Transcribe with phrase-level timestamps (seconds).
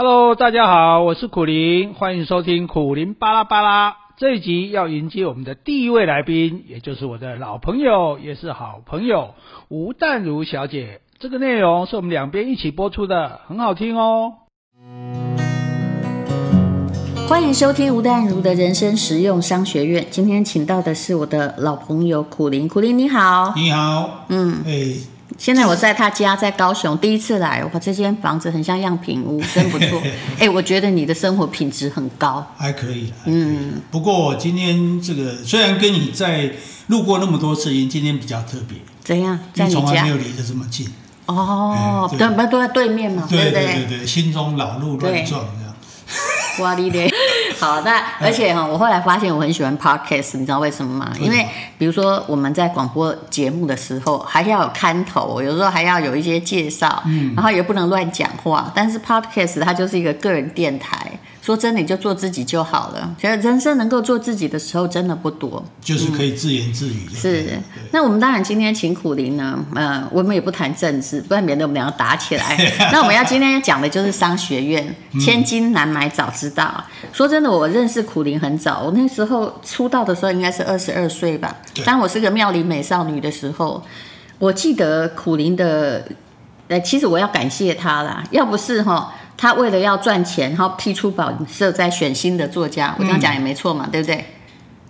[0.00, 3.96] Hello，大家好，我是苦苓，欢迎收听苦林巴拉巴拉。
[4.16, 9.34] 这一集要迎接我们的第一位来宾，也就是我的老朋友，也是好朋友
[9.66, 11.00] 吴淡如小姐。
[11.18, 14.34] 这个内容是我们两边一起播出的，很好听哦。
[17.28, 20.06] 欢迎收听吴淡如的人生实用商学院。
[20.10, 25.17] 今天请到的是我的老朋友苦林，苦林你好，你好，嗯，哎。
[25.38, 30.02] 现在我在他家，在高雄，第一次来，哇，这间房子很像样品屋，真不错。
[30.38, 33.34] 哎，我觉得你的生活品质很高，还可以，还可以。
[33.34, 36.50] 嗯，不过今天这个虽然跟你在
[36.88, 38.76] 路过那么多次，因今天比较特别。
[39.04, 39.38] 怎样？
[39.54, 39.80] 在你家？
[39.80, 40.88] 从来没有离得这么近。
[41.26, 43.24] 哦，对，不都在对面嘛？
[43.30, 45.74] 对对对对，心中老路乱撞这样。
[46.60, 47.08] 哇哩咧，
[47.58, 51.12] 好，那而且哈，我后来发现我很喜欢 podcast，你知道为什么吗？
[51.20, 58.70] 因为比如说我们在广播节目的时候，还要有看头，有时候还要有一些介绍，嗯，然后也不能乱讲话。
[58.74, 61.10] 但是 podcast 它就是一个个人电台。
[61.48, 63.16] 说真的，你就做自己就好了。
[63.18, 67.08] 觉得人生能够做自己的时候真的不多，就是可以自言自语。
[67.08, 67.58] 嗯、是，
[67.90, 72.54] 那我们当然今天请苦林呢，呃，我们也不谈政治，不然免得我们两个打起来。
[72.92, 76.84] 那我们要今天讲的就是商学院，千金难买早知道。
[77.02, 81.56] 嗯、说真的，我认识苦林很早，我那时候出道的时候应该是二十二岁吧。
[81.82, 83.82] 当我是个妙龄美少女的时候，
[84.38, 86.04] 我记得苦林的，
[86.68, 89.14] 呃，其实我要感谢他啦，要不是哈。
[89.38, 94.24] 他为了要赚钱，然后批出版社在选新的作家，我这样讲也没错嘛，嗯、对不对？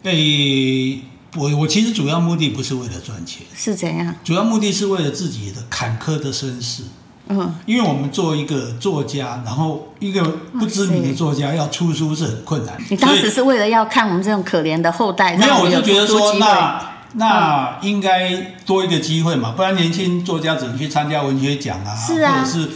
[0.02, 1.02] 对，
[1.36, 4.14] 我我其实主要目的不是为了赚钱，是怎样？
[4.24, 6.84] 主要目的是为了自己的坎坷的身世。
[7.28, 10.22] 嗯，因为我们做一个作家，然后一个
[10.58, 12.74] 不知名的作家要出书是很困难。
[12.88, 22.70] 你当时是为了要看我们这种可怜的后代，没有，我就觉得说那那应该多一个机会嘛，不然年轻作家只能去参加文学奖啊，是啊，或者是。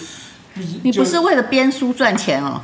[0.83, 2.61] 你不是为了编书赚钱哦？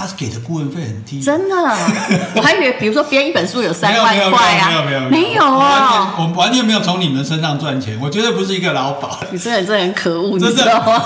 [0.00, 1.54] 他给的顾问费很低，真的，
[2.34, 9.08] 我还以为，比如说编一本书有三万块啊，没有没有没有没有啊，我完全没有从你们身上赚钱，我绝对不是一个老鸨。
[9.30, 11.04] 你这人真的很可恶，你知道吗？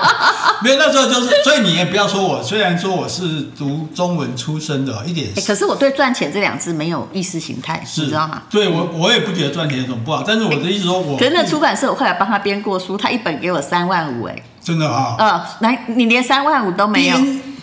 [0.62, 8.42] 没有，那时候就是，所以你也不要说我，虽然说我是读中文出身的，一点，可是我对赚钱这两字没有意识形态，你知道吗？
[8.50, 14.36] 对我，我也不觉得赚钱有什么不好，但是我的意思说我，可是那出版社我后来帮他编过书，他一本给我三万五，哎。
[14.62, 15.14] 真的啊？
[15.16, 17.16] 呃，来，你连三万五都没有。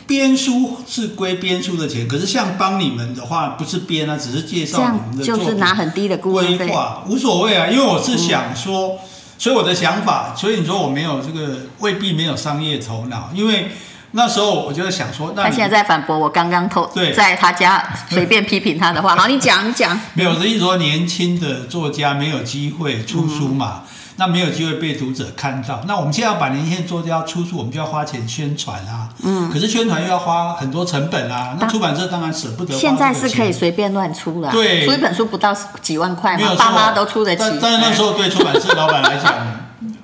[0.08, 6.18] 编编书是归编书的钱，可是像帮你们的话，不是编啊，只是介绍你们的就是拿很低的。
[6.18, 9.00] 规划无所谓啊，因为我是想说，嗯、
[9.38, 13.72] 所以我的想法，所以你说我没有这个，未必没有商业头脑，因为
[14.12, 19.16] 那时候我就想说，那他现在在反驳我刚刚偷对在他家随便批评他的话。
[19.16, 20.00] 好，你讲，你讲。
[20.16, 23.84] 没有，我的意思说，年轻的作家没有机会出书嘛。
[23.84, 25.82] 嗯那没有机会被读者看到。
[25.88, 29.10] 那我们现在要把年轻的作家出书，我们就要花钱宣传啊。
[29.24, 29.50] 嗯。
[29.50, 31.58] 可是宣传又要花很多成本啊。
[31.60, 32.80] 那出版社当然舍不得花。
[32.80, 34.52] 现在是可以随便乱出了。
[34.52, 34.86] 对。
[34.86, 37.42] 出一本书不到几万块嘛，爸妈都出得起。
[37.42, 39.34] 但但是那时候对出版社老板来讲，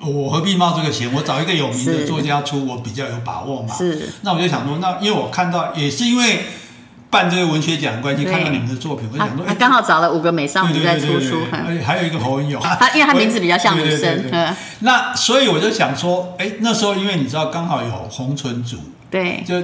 [0.00, 1.12] 我何必冒这个险？
[1.14, 3.74] 我找一个有名的作家出，我比较有把握嘛。
[3.74, 4.12] 是。
[4.22, 6.46] 那我就想说，那因为我看到也是因为。
[7.10, 14.30] 办这个文学奖的关系，看到你们的作品，我想说，他刚好找了五个美少女在出书，而且还有一个侯文勇， 他因为他名字比较像女生，
[14.80, 18.78] 那所以我就想说，哎，那时候因为你知道，刚好有红唇组，
[19.10, 19.54] 对，就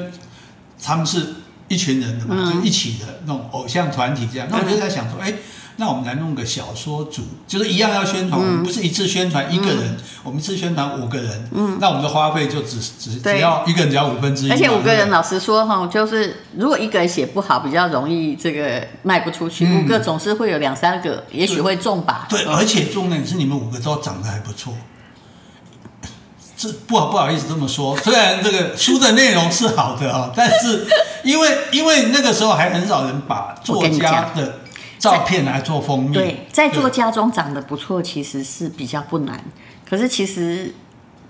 [0.82, 1.34] 他们是
[1.68, 5.32] 一群人的嘛，就一起的那种偶像团体这样，那我就在想说，哎。
[5.78, 14.50] 那我们来弄个小说组，就是一样要宣传，我们不是一次宣传一个人，我们一次宣传五个人，嗯那我们的花费就只只只要一个人只要五分之一。
[14.50, 19.66] 而且五个人，老实说哈，就是如果一个人写不好，比较容易这个卖不出去。
[19.66, 22.26] 五个总是会有两三个，也许会中吧。
[22.30, 24.72] 对，而且重点是你们五个都长得还不错。
[26.56, 30.86] 这不好不好意思这么说，虽然这个书的内容是好的啊，但是
[31.22, 34.60] 因为因为那个时候还很少人把作家的。
[34.98, 39.42] 照片来做封面，对，在作家中长得不错，其实是比较不难。
[39.88, 40.74] 可是其实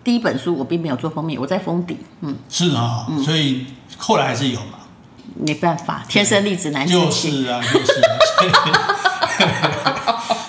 [0.02, 1.98] 第一本书我并没有做封面，我在封底。
[2.20, 3.66] 嗯，是啊，所以
[3.96, 4.78] 后来还是有嘛。
[5.38, 7.30] 没办法，天生丽质难自弃。
[7.30, 8.96] 就是啊，就是啊。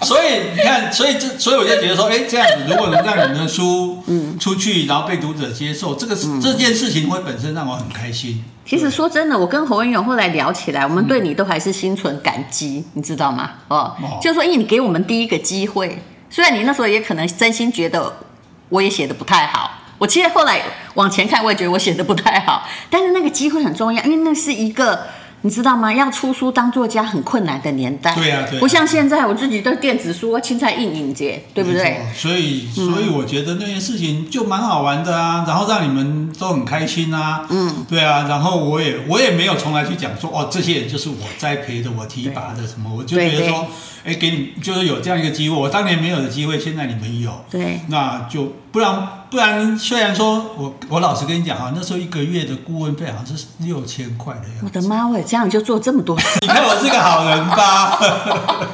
[0.07, 8.41] 所以你看，所以这，所以我就觉得说，哎，这样子如果能让你们的书嗯出去，然后被读者接受，这个这件事情会本身让我很开心。
[8.65, 13.51] 其实说真的，我跟侯文勇后来聊起来，我们对你都还是心存感激，你知道吗？
[13.67, 18.13] 哦，就是说，因为你给我们第一个机会，虽然你那时候也可能真心觉得
[18.69, 20.61] 我也写的不太好，我其实后来
[20.95, 25.07] 往前看，我也觉得我写的不太好，但是那个机会很重要，因为那是一个
[25.41, 25.93] 你知道吗？
[25.93, 28.13] 要出书当作家很困难的年代。
[28.15, 28.59] 对呀、啊，对、啊。
[28.59, 32.01] 不像现在，我自己对电子书青菜印影节，对不对？
[32.13, 37.45] 所以，所以我觉得那件事情就蛮好玩的啊，然后让你们都很开心啊。
[37.49, 38.25] 嗯，对啊。
[38.27, 43.67] 然后我也我也没有从来去讲说哦，这些人就是我栽培的，我提拔的什么，我就觉得说，
[44.03, 47.31] 哎，给你就是有这样一个机会，我当年没有的机会，现在你们有。
[47.49, 47.79] 对。
[47.89, 54.61] 那就不然不然，虽然说我我老实跟你讲啊，那时候一个月的顾问费好像是六千块的样子。
[54.63, 55.23] 我的妈喂！
[55.27, 56.17] 这样你就做这么多？
[56.41, 57.99] 你看我是个好人吧？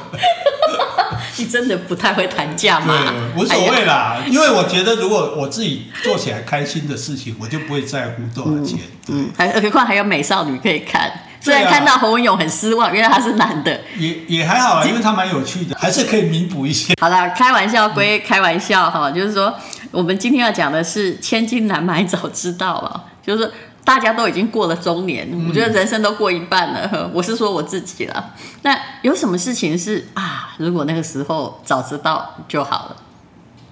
[1.36, 2.94] 你真的不太会谈价吗？
[3.34, 8.78] 对，无所谓啦，哎、因为我觉得如果我自己做起来开心的事情，我就不会在乎多少钱。
[9.08, 11.10] 嗯，还何况还有美少女可以看。
[11.40, 16.94] 虽然看到侯文勇很失望，原来他是男的，也也还好啊，因为他蛮有趣的，还是可以弥补一些。
[17.00, 19.52] 好了，开玩笑归开玩笑哈，嗯、就是说
[19.94, 23.50] 我们今天要讲的是千金难买早知道了，就是。
[23.86, 26.88] 大家都已经过了中年，我觉得人生都过一半了。
[26.90, 28.30] 嗯、我是说我自己了。
[28.62, 30.54] 那有什么事情是啊？
[30.56, 32.96] 如果那个时候早知道就好了。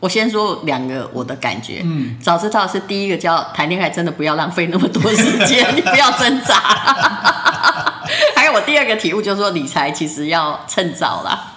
[0.00, 1.80] 我先说两个我的感觉。
[1.82, 6.56] 嗯，早知道是第一个叫谈恋爱，真的不要浪费那么多时间， 你不要挣扎。
[8.36, 11.51] 还有我第二个体悟就是说，理财其实要趁早啦。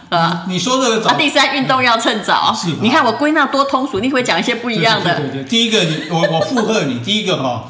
[0.48, 1.10] 你说这个早。
[1.10, 2.54] 啊，第三运动要趁早。
[2.54, 2.70] 是。
[2.82, 5.16] 你看我归纳多通俗，你会讲一些不一样的。
[5.16, 7.66] 对对，对对，第一个你我我附和你，第一个哈。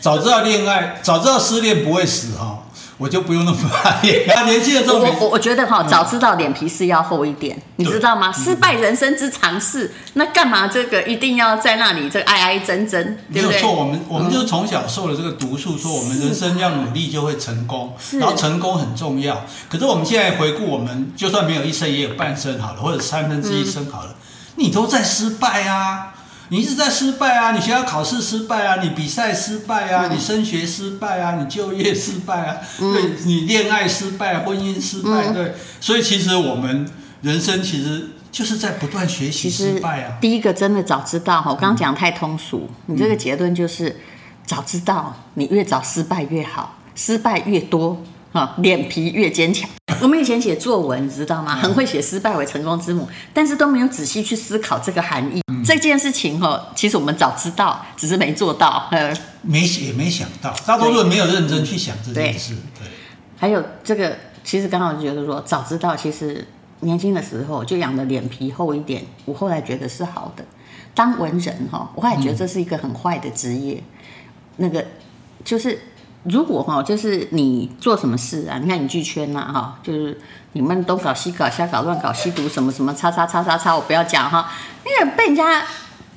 [0.00, 2.58] 早知道恋爱，早知道失恋不会死哈，
[2.98, 4.44] 我就不用那么怕恋爱。
[4.50, 8.32] 年轻的时候，我我我觉得哈，早知道脸皮是要厚一点，你知道吗？
[8.32, 13.50] 失败人生之常事，那干嘛这个一定要在那里这个哀哀真真，对不对？
[13.50, 19.44] 没有错，我们我们就是从小受了这个毒素，说我们人生要努力就会成功，然后成功很重要。
[19.68, 24.14] 可是我们现在回顾，我们就算没有一生，也有半生好了，或者三分之一生好了，
[24.56, 26.14] 你都在失败啊。
[26.50, 27.52] 你一直在失败啊！
[27.52, 28.82] 你学校考试失败啊！
[28.82, 30.08] 你比赛失败啊！
[30.10, 31.36] 你升学失败啊！
[31.38, 32.56] 你就业失败啊！
[32.78, 35.54] 对，你恋爱失败，婚姻失败，对。
[35.80, 36.88] 所以其实我们
[37.20, 40.16] 人生其实就是在不断学习失败啊。
[40.20, 44.00] 第一个真的早知道哈，我刚刚讲太通俗，你这个结论就是
[44.46, 48.02] 早知道，你越早失败越好，失败越多
[48.32, 49.68] 啊，脸皮越坚强。
[50.00, 51.56] 我们以前写作文，你知道吗？
[51.56, 55.40] 很会写“失败为成功之母”，但是都没有仔细去思考这个含义。
[55.52, 58.88] 嗯、这件事情哦，其实我们早知道，只是没做到。
[58.90, 59.12] 呃，
[59.42, 62.54] 没也没想到，大多数人没有认真去想这件事。
[62.78, 62.90] 对，对
[63.38, 66.46] 还有这个，其实刚好就觉得说，早知道，其实
[66.80, 69.04] 年轻的时候就养的脸皮厚一点。
[69.24, 70.44] 我后来觉得是好的。
[70.94, 73.74] 当文人哈，我后来觉得这是一个很坏的职业。
[73.76, 73.82] 嗯、
[74.56, 74.84] 那个
[75.44, 75.78] 就是。
[76.24, 78.58] 如果哈，就是你做什么事啊？
[78.60, 80.20] 你看影剧圈呐，哈，就是
[80.52, 84.50] 你们东搞西搞、瞎搞乱搞、吸毒什么什么，叉叉叉叉叉，我不要讲哈。
[84.84, 85.62] 那个被人家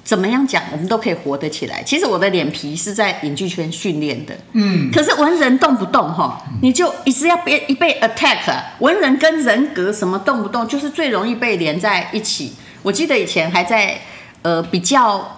[0.03, 1.83] 怎么样讲，我们都可以活得起来。
[1.83, 4.92] 其实我的脸皮是在影剧圈训练的，嗯。
[4.92, 12.54] 可是文人动不动哈，你就一直要被一被 attack，文人跟人格什么动不动就是最容易被连在一起。
[12.81, 14.00] 我记得以前还在
[14.42, 15.38] 呃比较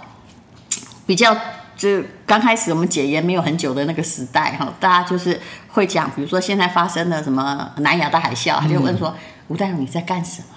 [1.06, 1.36] 比较。
[1.76, 2.02] 就
[2.34, 9.16] 刚开始我们解严没有很久的那个时代哈，大家就是会讲，比如说现在发生了什么南亚大海啸，他就问说、嗯、
[9.50, 10.48] 吴大勇你在干什么？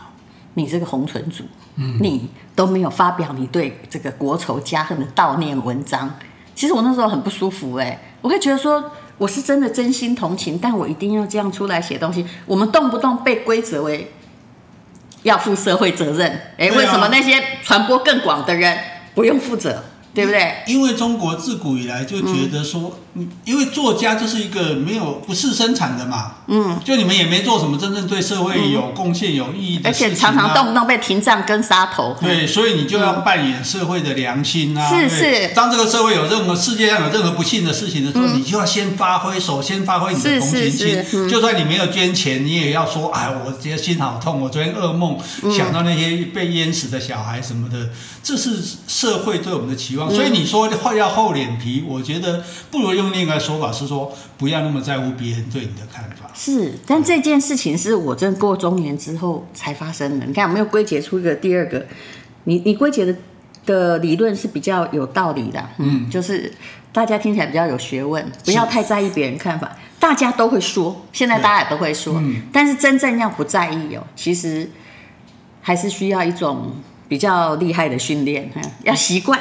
[0.55, 1.45] 你这个红唇族，
[1.75, 6.11] 嗯、你都没有发表你对这个国仇家恨的悼念文章。
[6.55, 8.83] 其实我那时候很不舒服哎、欸，我会觉得说
[9.19, 12.27] 我是真的真心同情，但我一定要这样出来写东西。
[12.47, 14.11] 我们动不动被归责为
[15.25, 18.79] 要负社会责任，哎、为什么那些传播更广的人
[19.15, 19.85] 不用负责？
[20.17, 20.55] 对不对？
[20.67, 32.17] 因为中国自古以来就觉得说，嗯，因为作家就是一个没有不是生产的嘛，嗯，就你们也没做什么真正对社会有贡献、有意义的事情，啊，而且常常动不动被停战跟杀头。
[32.21, 34.89] 对，所以你就要扮演社会的良心啊。
[34.89, 35.49] 是是。
[35.55, 41.29] 当这个社会有任何世界上有任何不幸的事情的时候，嗯，你就要先发挥，首先发挥你的同情心。
[41.29, 45.19] 就算你没有捐钱，你也要说，哎，我今天心好痛，我昨天噩梦
[45.57, 47.89] 想到那些被淹死的小孩什么的，
[48.23, 48.57] 这是
[48.87, 50.13] 社会对我们的期望。
[50.15, 56.31] 所以你说话要厚脸皮，我觉得不如用另一个说法，是说不要那么在乎别人对你的看法。
[56.35, 60.27] 是，但这件事情是我真过中年之后才发生的。
[60.27, 61.87] 你看，有没有归结出一个第二个？
[62.45, 63.15] 你你归结的
[63.65, 66.53] 的理论是比较有道理的，嗯，就是
[66.93, 69.77] 大家听起来比较有学问，不要太在意别人看法。
[69.99, 74.71] 大家都会说，现在大家也都会说，嗯，但是真正要不在意哦，其实
[75.63, 76.73] 还是需要一种
[77.09, 78.51] 比较厉害的训练，
[78.85, 79.41] 要习惯。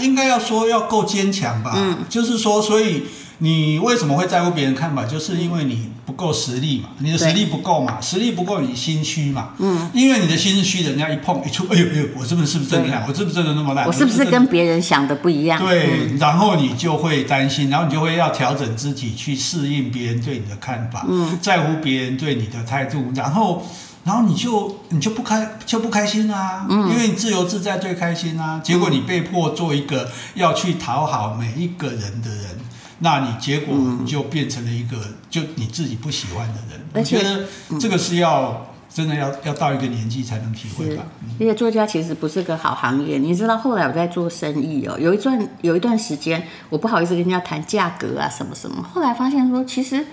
[0.00, 3.04] 应该要说要够坚强吧，嗯，就是说，所以
[3.38, 5.04] 你为什么会在乎别人看法？
[5.04, 9.50] 就是因为你不够实力嘛，你的实力不够嘛，实力不够你心虚嘛。
[9.58, 13.04] 嗯，因为你的心虚，人家一碰一触，哎呦哎呦，我是不是是不是真的烂？
[13.06, 13.86] 我是不是真的那么烂？
[13.86, 15.60] 我是不是跟别人想的不一样？
[15.64, 23.62] 对，然后你就会担心，然后你就会要调整自己去适应别人对你的看法，嗯，在乎别人对你的态度，然后。
[24.08, 28.58] 然后你就你就不开就不开心啊，嗯，因为你自由自在最开心啊。
[28.64, 32.58] 结果你被迫做一个要去讨好每一个人的人，
[33.00, 34.96] 那你结果你就变成了一个
[35.28, 36.80] 就你自己不喜欢的人。
[36.94, 37.44] 我觉得
[37.78, 41.04] 这个是要真的要要到一个年纪才能体会吧。
[41.38, 50.06] 而且作家其实不是个好行业，你知道后来我在做生意哦，有一段有一段时间我不好意思跟人家谈价格啊什么什么，后来发现说其实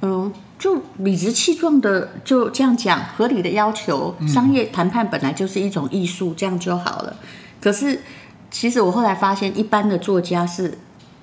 [0.00, 0.32] 嗯。
[0.64, 7.14] 就理直气壮的就这样讲，合理的要求，商业谈判本来就是一种艺术，这样就好了。
[7.60, 8.00] 可是，
[8.50, 10.78] 其实我后来发现，一般的作家是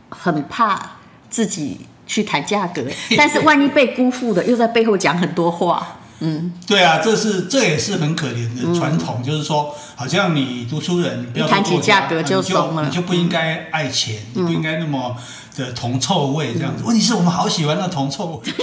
[0.09, 0.91] 很怕
[1.27, 2.83] 自己去谈价格，
[3.17, 5.97] 但是万一被辜负的，又在背后讲很多话。
[6.19, 15.17] 嗯，对啊，这是这也是很可怜的传统，嗯、就是说，好像你读书人，不要谈起价格就怂了，你就不应该爱钱，嗯、你不应该那么
[15.55, 16.83] 的铜臭味这样子。
[16.85, 18.53] 问题是我们好喜欢那铜臭味。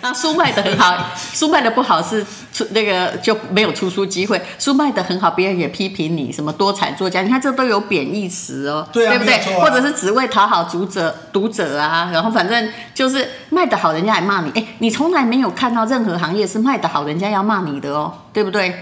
[0.00, 0.96] 啊，书卖的很好，
[1.34, 2.24] 书卖的不好是
[2.54, 4.40] 出那个就没有出书机会。
[4.58, 9.34] 书卖的很好，别人也批评你什么多产作家，你看这都有贬义词哦，对，啊、对不对？
[9.34, 14.50] 啊、或者是只为讨好读者读者啊，然后反正就是卖的好，人家还骂你。
[14.52, 18.74] 哎，你从来没有看到任何行业是卖的好，人家要骂你的哦，对不对？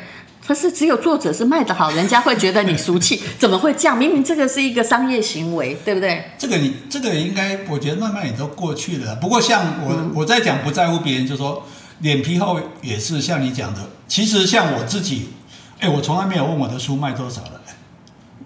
[0.48, 3.98] 可是只有作者是卖得好，人家会觉得你俗气， 怎么会这样？
[3.98, 6.24] 明明这个是一个商业行为，对不对？
[6.38, 9.14] 这个你这个应该，我觉得慢慢也都过去了。
[9.16, 11.62] 不过像我、嗯、我在讲不在乎别人，就说
[11.98, 13.90] 脸皮厚也是像你讲的。
[14.08, 15.28] 其实像我自己，
[15.80, 17.60] 哎，我从来没有问我的书卖多少了。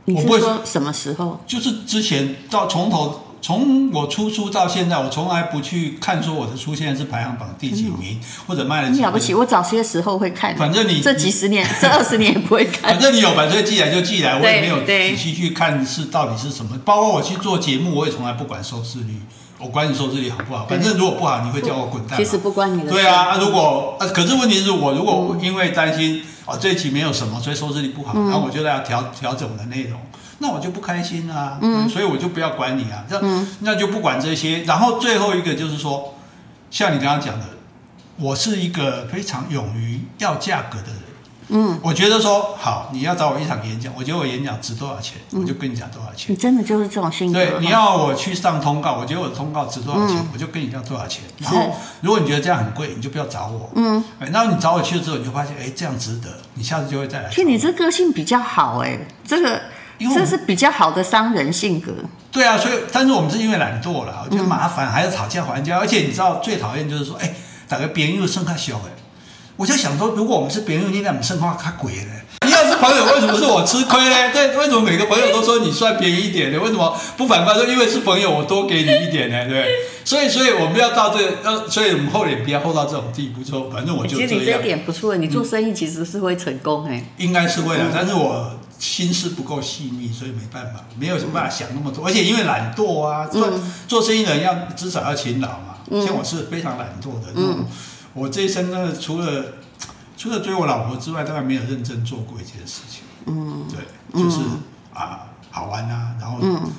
[0.06, 1.40] 你是说什么时候？
[1.46, 3.20] 就是之前到从头。
[3.42, 8.98] 从我出书到现在，我从来不去看说我的书现在是排行榜第几名，嗯、或者卖了几。
[8.98, 10.56] 你了不起，我早些时候会看。
[10.56, 12.92] 反正你这几十年、 这二十年也不会看。
[12.92, 16.78] 反正你有版税寄来就寄来，我也没有仔细去看是到底是什么。
[16.84, 19.20] 包括我去做节目，我也从来不管收视率，
[19.58, 20.64] 我管你收视率好不好。
[20.66, 22.16] 反正如果不好，你会叫我滚蛋。
[22.16, 22.92] 其实不关你的事。
[22.92, 29.98] 对啊，如果啊，可是问题是我如果因为担心哦这一期没有什么，所以收视率不好，然后我就要调调整我的内容。
[30.38, 34.64] 那我就不开心啊，嗯，所以我就不要管你啊，那、嗯、那就不管这些。
[34.64, 36.14] 然后最后一个就是说，
[36.70, 37.46] 像你刚刚讲的，
[38.16, 41.02] 我是一个非常勇于要价格的人，
[41.48, 46.32] 嗯，我觉得说好，你要找我一场演讲，我觉得我演讲值多少钱，嗯、我就跟你讲多少钱。
[46.32, 47.38] 你真的就是这种性格。
[47.38, 51.22] 对，你要我去上通告，我觉得我的通告值多少钱，嗯、我就跟你要多少钱。
[51.38, 57.28] 然后如果你觉得这样很贵，你就不要找我，嗯，然后你找我去了之后，你就发现，哎，这样值得，你下次就会再来。
[57.30, 59.60] 其实你这个性比较好，哎，这个。
[59.98, 61.92] 这是比较好的商人性格。
[62.30, 67.34] 对啊，所以但是我们是因为懒惰了，我觉得麻烦，还要讨价还价，而且你知道最讨厌就是说，哎，
[67.68, 68.90] 大家别人又剩他小哎，
[69.56, 72.12] 我就想说，如果我们是别人，你怎么剩他他贵呢？
[72.46, 74.32] 你要是朋友，为什么是我吃亏呢？
[74.32, 76.58] 对，为什么每个朋友都说你算便宜一点呢？
[76.58, 79.48] 为什么不反过来说，因为是朋友，我多给你一点呢？
[79.48, 79.68] 对，
[80.04, 84.28] 所以所以我们要到这个，要所以我们厚脸皮要厚到这种地步，说反正我就这样。
[84.28, 87.04] 其实你这一点不错，你做生意其实是会成功哎。
[87.18, 88.58] 应该是会的，但是我。
[88.82, 92.04] 心思不够细腻，所以没办法，没有什么办法想那么多。
[92.04, 95.76] 而且因为懒惰啊，做、嗯、做生意的人要至少要勤劳嘛。
[95.88, 97.64] 嗯、像我是非常懒惰的，嗯、
[98.12, 99.44] 我这一生呢，除了
[100.16, 103.02] 除了追我老婆之外，大概没有认真做过一件事情。
[103.26, 104.62] 嗯，对，就是、嗯、
[104.94, 106.38] 啊，好玩啊，然后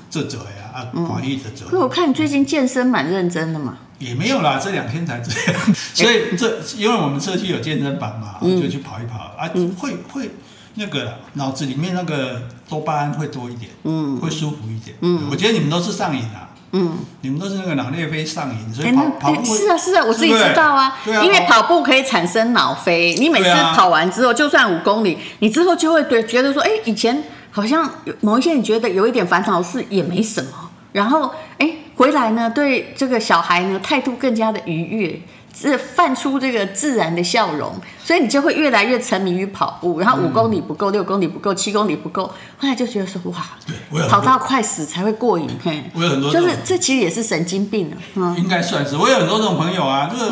[0.10, 1.66] 这者呀，啊，广义的者。
[1.70, 3.78] 可我看你最近健身蛮认真的嘛。
[4.00, 5.62] 也没有啦，这两天才这样。
[5.94, 10.30] 所以这因为我们社区有健身房嘛，就去跑一跑啊，会会。
[10.76, 14.98] 那个脑子里面那个多巴胺会多一点，嗯，会舒服一点。
[15.02, 27.24] 嗯，我觉得你们都是上瘾啊，嗯，你们都是那个脑内啡上瘾，所以跑跑步是啊是啊，我自己知道啊，对啊，因为跑步可以产生脑啡，你每次跑完之后，就算五公里，你之后就会对觉得说，哎，以前
[27.54, 30.52] 好像某一些你觉得有一点烦恼事也没什么，
[30.92, 35.22] 然后哎回来呢，对这个小孩呢态度更加的愉悦。
[35.56, 37.72] 是泛出这个自然的笑容，
[38.04, 42.24] 所以你就会越来越沉迷于跑步，然后五公里不够，六公里不够，七公里不够，
[42.58, 45.48] 后来就觉得说哇，跑到快死才会过瘾。
[45.64, 47.98] 嘿，我有很多，就是这其实也是神经病了。
[48.16, 48.98] 嗯，应该算是。
[48.98, 50.32] 我有很多这种朋友啊，就是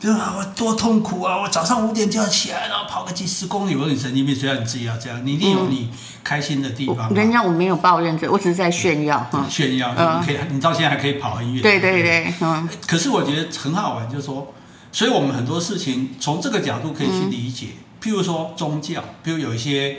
[0.00, 2.81] 就是啊，我多痛苦啊，我早上五点就要起来，然后
[3.12, 3.74] 几十公里。
[3.74, 5.24] 我说你神经病，谁让你自己要这样？
[5.24, 5.90] 你一定有你
[6.24, 7.12] 开心的地方。
[7.14, 9.24] 人家我没有抱怨这，我只是在炫耀。
[9.48, 11.62] 炫耀，你可以，你到现在还可以跑很远。
[11.62, 12.68] 对对对，嗯。
[12.86, 14.52] 可是我觉得很好玩，就是说。
[14.94, 17.68] 所以，我们很多事情从这个角度可以去理解。
[18.02, 19.96] 譬如说宗教，譬如有一些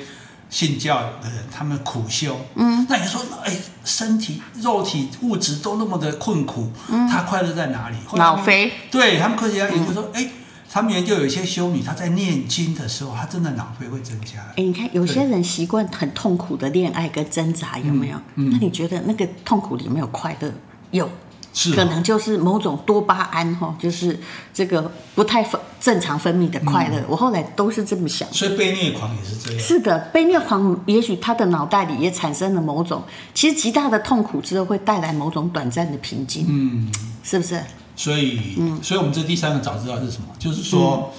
[0.51, 3.51] 信教的人，他们苦修，嗯，那你说，哎，
[3.83, 7.95] 身体、肉体、物质都那么的困苦，嗯，他快乐在哪里？
[8.13, 10.29] 脑飞，对他们科学家研究说，哎，
[10.73, 14.39] 他们研究有一些修女，她在念经的时候，她真的脑飞会增加。
[14.57, 18.17] 哎，你看有些人习惯很痛苦的恋爱跟挣扎，有没有？
[18.37, 20.51] 嗯，那你觉得那个痛苦里有没有快乐？
[20.89, 21.07] 有。
[21.55, 24.19] 是可能就是某种多巴胺哈，就是
[24.51, 26.97] 这个不太分正常分泌的快乐。
[27.01, 29.59] 嗯、我后来都是这么想，所以被虐狂也是这样。
[29.59, 33.03] 是的，被虐狂也许他的脑袋里也产生了某种，
[33.35, 36.47] 其实极大的痛苦之后会带来某种短暂的平静。
[36.49, 37.61] 嗯，是不是？
[37.95, 40.27] 所以，嗯，所以我们这第三个早知道是什么？
[40.39, 41.13] 就是说，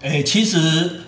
[0.00, 1.02] 哎、嗯，其实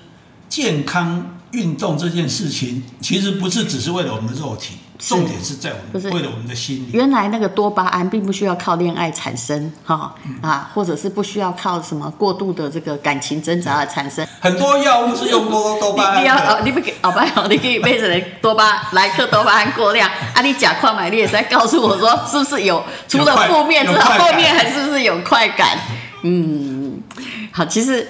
[0.49, 4.75] 健康运动这件事情，其实不是只是为了我们的肉体。
[5.09, 6.91] 重点是在我们，为了我们的心理。
[6.93, 14.25] 原来那个多巴胺并不需要靠恋爱产生，哈、嗯、啊，或者是不需要靠什么过度的这个感情挣扎而产生。
[14.41, 16.23] 很多药物是用多多巴胺。
[16.23, 17.27] 你要哦，你不给好吧？
[17.51, 20.41] 你可以被人多巴莱克多巴胺过量啊！
[20.41, 25.77] 你假矿买，你也在告诉我说，是不是有除了负面之后，后面还是不是有快感？
[26.23, 27.03] 嗯，
[27.51, 28.07] 好，其实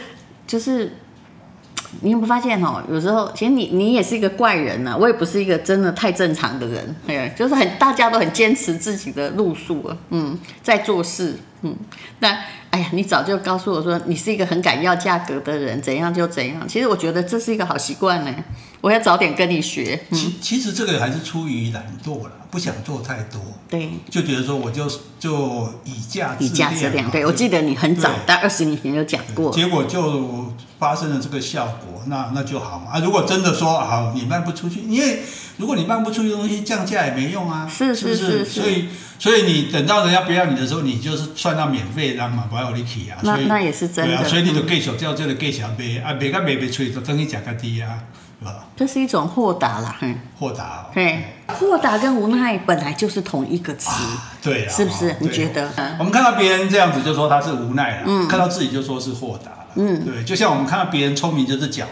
[0.46, 0.98] 就是。
[2.00, 2.82] 你有没有发现哦？
[2.90, 11.76] 有时候其实你你也是一个怪人呐、啊，我也不是一个真的太正常的人，对，就是很大家都很坚持自己的路数啊，嗯，在做事，嗯，
[12.20, 12.38] 那
[12.70, 16.66] 哎呀，你早就告诉我说你是一个很敢要价格的人，怎样就怎样。
[16.66, 18.34] 其实我觉得这是一个好习惯呢，
[18.80, 20.00] 我要早点跟你学。
[20.10, 24.88] 嗯、其其实这个还是出于懒惰了，不想做太多，对，就觉得说我就
[25.20, 30.52] 就以价以价质量，对，我记得你很早，大概二十年前就讲过，结果就。
[30.82, 32.98] 发生了这个效果，那那就好嘛啊！
[32.98, 35.22] 如果真的说好，你卖不出去，因为
[35.58, 43.16] 如果你卖不出去的东西，降价也没用啊，是是是，是，所以所以你等到人家不要你的时候，你就是算到免费的嘛，不要你去啊。
[43.22, 48.02] 那那也是真的，啊、所以你就继续叫这个继续卖啊，卖个卖不出去，就等于价格低啊，
[48.40, 48.64] 是吧？
[48.76, 49.96] 这是一种豁达啦，
[50.36, 55.14] 豁达、哦，对，豁达跟无奈本来就是同一个词，啊、对，是不是？
[55.20, 55.70] 你觉得？
[56.00, 59.51] 我们看到别人这样子，就说他是无奈了、嗯；看到自己就说是豁达。
[59.76, 61.86] 嗯，对，就像我们看到别人聪明就是狡猾，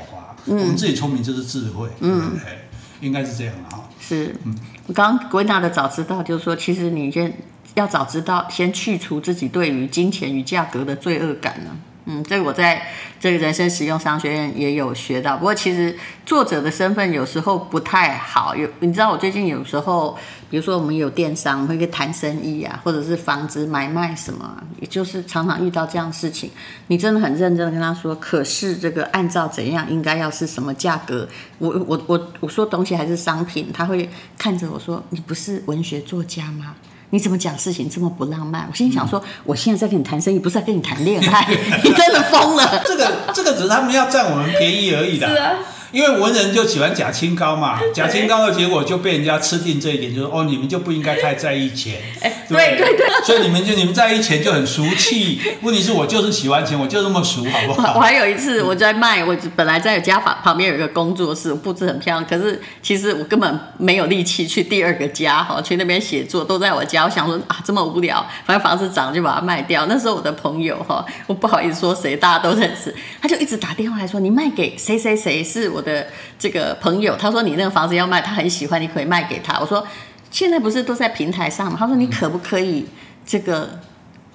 [0.47, 2.67] 嗯，我们自己聪明就是智慧，嗯，对，
[3.07, 3.89] 应该是这样的哈。
[4.01, 4.55] 是，嗯，
[4.87, 7.33] 我刚刚归纳的早知道，就是说，其实你先
[7.75, 11.71] 要早知道，先去除自己对于金钱与价格的罪恶感呢。
[12.07, 12.83] 嗯，这个我在
[13.21, 15.37] 这个人生实用商学院也有学到。
[15.37, 18.57] 不过其实作者的身份有时候不太好。
[18.57, 20.17] 有你知道，我最近有时候，
[20.49, 26.51] 比如说我们有电商，会谈生意啊，或者是房子买卖什么，也就是常常遇到这样事情。
[26.87, 31.29] 你真的很认真的跟他说，可是这个按照怎样应该要是什么价格？
[31.59, 36.75] 我我我我说东西还是商品，他会看着我说，你不是文学作家吗？
[37.11, 38.67] 你怎么讲事情这么不浪漫？
[38.71, 41.47] 我心里想说，嗯、我现在在跟你谈生意，不是在跟你谈恋爱。
[41.85, 42.83] 你真的疯了。
[42.87, 45.29] 这个这个只是他们要占我们便宜而已的。
[45.29, 45.53] 是啊。
[45.93, 52.01] 因为文人就喜欢假清高嘛，假清高的结果就被人家吃定这一点，就是哦，你们就不应该太在意钱，
[52.49, 55.41] 对对对，所以你们就你们在意钱就很俗气。
[55.63, 57.95] 问题是我就是喜欢钱，我就这么俗，好不好？
[57.97, 67.05] 我还有一次我在卖，我本来在家旁旁边有一个工作室，布置很漂亮，可是其实我根本没有力气去第二个家哈，去那边写作都在我家。
[67.05, 69.87] 我想说啊，这么无聊，反正房子涨就把它卖掉。
[69.87, 76.07] 那时候我的朋友哈，我不好意思说谁，大家都认识，他就一直打电话来说，你卖给谁谁谁是我的
[76.39, 76.77] 这个。
[76.81, 79.59] 朋友，他说你那个房子要卖，他很喜欢，你可以卖给他。
[79.61, 79.87] 我说
[80.31, 81.77] 现在不是都在平台上吗？
[81.79, 82.87] 他说你可不可以
[83.27, 83.81] 这个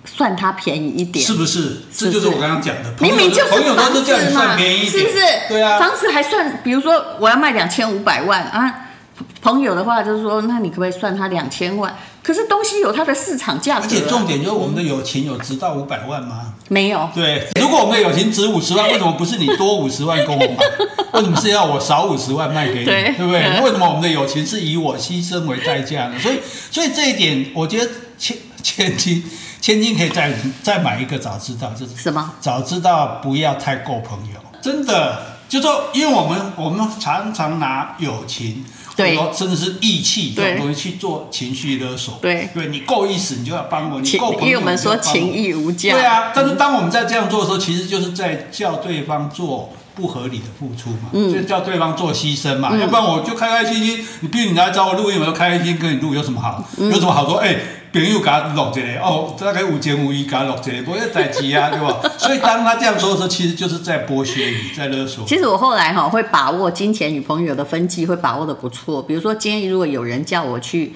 [0.05, 1.25] 算他便宜一点？
[1.25, 1.77] 是不是？
[1.95, 5.17] 这就是我刚刚讲的，明明就是房子嘛，是不是？
[5.49, 8.81] 对啊，房子还算，比如说我要卖两千五百万啊。
[9.41, 11.95] 朋友的话就是说，那你可不可以算他两千万？
[12.25, 16.55] 可是东西有它的市场价值，而且重点就是我们的友情有值到五百万吗？
[16.69, 17.07] 没有。
[17.13, 20.57] 对，如果我们的友情值五十万，为什么不是你多五十万跟我买？
[21.13, 22.85] 为什么是要我少五十万卖给你？
[22.85, 23.61] 对，对不对？
[23.61, 26.19] 为什么我们的友情是以我牺牲为代价呢？
[26.19, 26.39] 所以，
[26.71, 29.23] 所以这一点，我觉得千千金
[29.61, 30.33] 千金可以再
[30.63, 32.33] 再买一个早知道，就是什么？
[32.41, 38.63] 早知道不要太够朋友，真的，就说因为我们我们常常拿友情。
[38.97, 42.17] 对，甚至是义气这种东西去做情绪勒索。
[42.21, 45.91] 对，对你够意思，你就要帮我；你够朋友，因为我们说情义无价。
[45.91, 52.69] 对啊，但是当我们在这样做的时候，其实就是在叫对方做不合理的付出嘛，嗯、就叫对方做牺牲嘛。
[52.73, 56.63] 嗯、要不然我就开开心心，你逼你来找我录音，我就开开心心跟你录，有什么好？
[56.77, 57.37] 有什么好说？
[57.37, 57.59] 哎、欸。
[57.95, 61.97] 朋友给他录这个哦，大概五千五一给他录这个，不要代志啊， 对吧？
[62.17, 65.25] 所以当他这样说的时候，其实就是在剥削你，在勒索。
[65.25, 69.01] 其实我后来哈会把握金钱与朋友的分际，会把握的不错。
[69.01, 70.93] 比如说，今天如果有人叫我去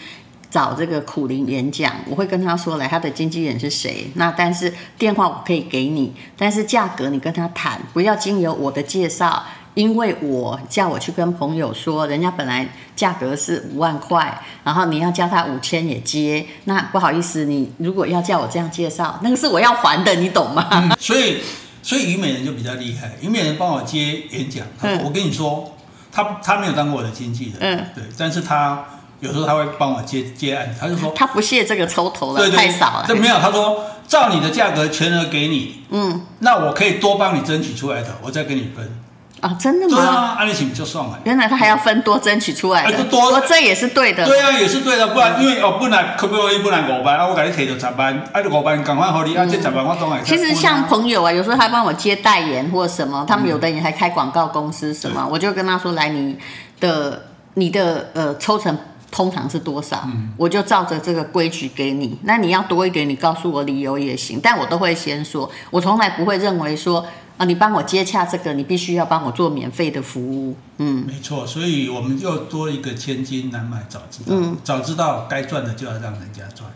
[0.50, 4.10] 找这个苦林演讲，我会跟他说来，他的经纪人是谁？
[4.16, 9.44] 那但是电话我可以给你，但是价格你跟他谈，不要经由我的介绍。
[9.76, 20.68] 因为我叫我去跟朋友说，人家本来价格是五万块，然后你要叫他五千也接，那不好意思，你如果要叫我这样介绍，那个是我要还的，你懂吗？
[20.72, 21.38] 嗯、所以，
[21.82, 25.72] 所以虞美人就比较厉害，虞美人帮我接演讲，嗯、我跟你说，
[26.12, 28.84] 他他没有当过我的经纪人，嗯，对，但是他
[29.19, 38.99] 有时候他会帮我接接案子，他就说 他不屑这个抽头了，对对太少了，这没有，他说照你的价格全额给你，嗯，那我可以多帮你争取出来的，我再跟你分。
[39.41, 39.95] 啊、哦，真的吗？
[39.95, 41.17] 对啊，按利请就算了。
[41.23, 44.25] 原来他还要分多争取出来的，多、欸、这也是对的。
[44.25, 50.21] 对啊，也是对的，不然、嗯、因为哦，本来可不可以不然五班啊，我给你提到十班，啊，就五班赶快合理啊，这十班我当然。
[50.25, 56.38] 其实像朋友啊，有时候他帮我接代言或什么，他们有的人还开广告公司什么，嗯、我就跟他说，来你
[56.82, 58.77] 的你的呃抽成
[59.12, 62.17] 通常是多少，嗯、我就照着这个规矩给你。
[62.24, 67.06] 那你要多一点，你告诉我理由也行，但我都会先说，我从来不会认为说。
[67.39, 70.58] 啊，你帮我接洽这个，你必须要帮我做免费的服务。
[70.76, 76.69] 嗯，没错，所以我们就多一个千金难买早知道，嗯、早知道该赚的就要让人家赚。